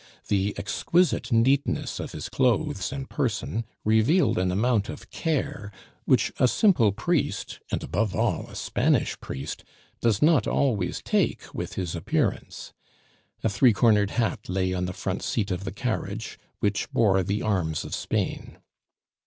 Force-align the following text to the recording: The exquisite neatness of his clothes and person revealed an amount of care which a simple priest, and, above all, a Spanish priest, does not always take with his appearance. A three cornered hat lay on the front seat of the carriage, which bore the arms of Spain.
The 0.29 0.55
exquisite 0.57 1.31
neatness 1.31 1.99
of 1.99 2.13
his 2.13 2.27
clothes 2.27 2.91
and 2.91 3.07
person 3.07 3.65
revealed 3.85 4.39
an 4.39 4.51
amount 4.51 4.89
of 4.89 5.11
care 5.11 5.71
which 6.05 6.31
a 6.39 6.47
simple 6.47 6.91
priest, 6.91 7.59
and, 7.71 7.83
above 7.83 8.15
all, 8.15 8.47
a 8.47 8.55
Spanish 8.55 9.19
priest, 9.19 9.63
does 9.99 10.19
not 10.19 10.47
always 10.47 11.03
take 11.03 11.53
with 11.53 11.75
his 11.75 11.93
appearance. 11.95 12.73
A 13.43 13.47
three 13.49 13.73
cornered 13.73 14.09
hat 14.09 14.49
lay 14.49 14.73
on 14.73 14.85
the 14.85 14.93
front 14.93 15.21
seat 15.21 15.51
of 15.51 15.65
the 15.65 15.71
carriage, 15.71 16.39
which 16.61 16.91
bore 16.91 17.21
the 17.21 17.43
arms 17.43 17.83
of 17.83 17.93
Spain. 17.93 18.57